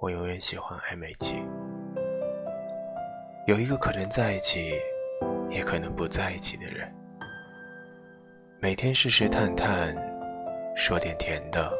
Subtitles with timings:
[0.00, 1.42] 我永远喜欢暧昧期，
[3.48, 4.74] 有一个可能在一起，
[5.50, 6.88] 也可能不在一起的人，
[8.60, 9.92] 每天试试探探，
[10.76, 11.76] 说点甜的，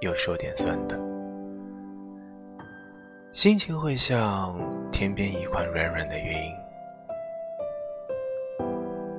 [0.00, 0.98] 又说点酸的，
[3.32, 4.58] 心情会像
[4.90, 6.34] 天边一块软软的云，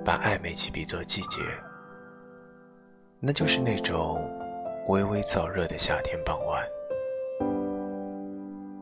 [0.03, 1.39] 把暧昧期比作季节，
[3.19, 4.27] 那就是那种
[4.87, 6.67] 微微燥热的夏天傍晚。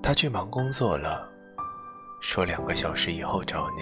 [0.06, 1.28] 他去忙工作了，
[2.22, 3.82] 说两个小时以后找你。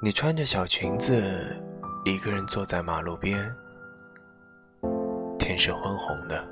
[0.00, 1.60] 你穿着小裙子，
[2.04, 3.52] 一个人坐在马路边，
[5.36, 6.48] 天是昏红的，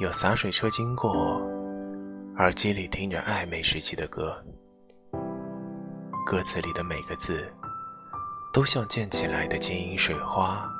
[0.00, 1.40] 有洒水车经过，
[2.36, 4.36] 耳机里听着暧昧时期的歌，
[6.26, 7.50] 歌词里的每个字，
[8.52, 10.70] 都像溅起来的晶莹水花，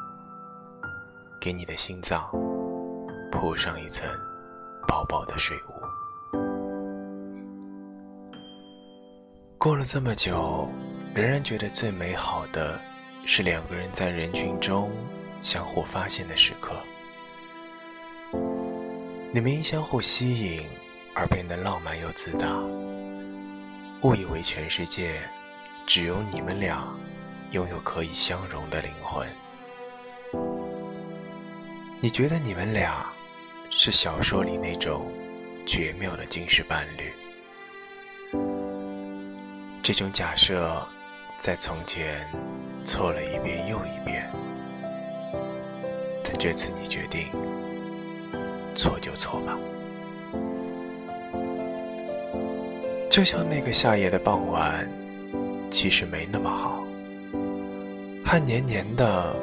[1.40, 2.30] 给你的心脏
[3.32, 4.06] 铺上一层。
[4.90, 5.72] 薄薄的水雾，
[9.56, 10.68] 过了这么久，
[11.14, 12.80] 仍然觉得最美好的
[13.24, 14.90] 是两个人在人群中
[15.40, 16.72] 相互发现的时刻。
[19.32, 20.68] 你们因相互吸引
[21.14, 22.60] 而变得浪漫又自大，
[24.02, 25.22] 误以为全世界
[25.86, 26.84] 只有你们俩
[27.52, 29.24] 拥有可以相融的灵魂。
[32.00, 33.06] 你觉得你们俩？
[33.72, 35.06] 是小说里那种
[35.64, 37.12] 绝妙的今世伴侣。
[39.80, 40.84] 这种假设
[41.38, 42.26] 在从前
[42.82, 44.28] 错了一遍又一遍，
[46.24, 47.28] 但这次你决定
[48.74, 49.56] 错就错吧。
[53.08, 54.88] 就像那个夏夜的傍晚，
[55.70, 56.84] 其实没那么好，
[58.24, 59.36] 汗黏黏的，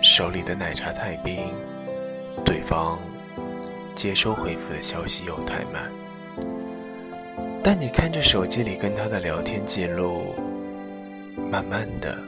[0.00, 1.52] 手里的奶茶太冰，
[2.44, 3.00] 对方。
[3.94, 5.90] 接收回复的消息又太慢，
[7.62, 10.34] 但你看着手机里跟他的聊天记录，
[11.50, 12.18] 慢慢的，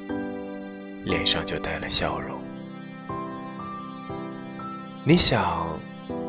[1.05, 2.41] 脸上就带了笑容。
[5.05, 5.78] 你想，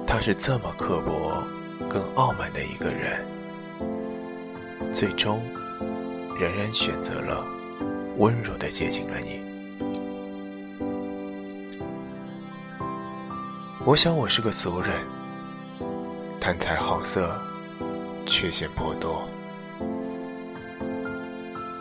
[0.05, 1.43] 他是这么刻薄、
[1.87, 3.25] 更傲慢的一个人，
[4.91, 5.41] 最终，
[6.39, 7.45] 仍然选择了
[8.17, 9.39] 温柔的接近了你。
[13.85, 15.16] 我想，我是个俗人。
[16.47, 17.37] 贪财好色，
[18.25, 19.27] 缺陷颇多，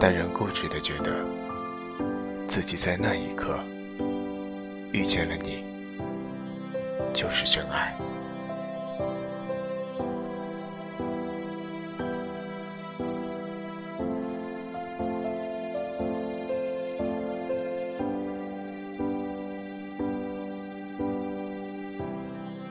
[0.00, 1.24] 但仍固执的觉得，
[2.48, 3.60] 自己在那一刻
[4.90, 5.64] 遇见了你，
[7.14, 7.96] 就是真爱。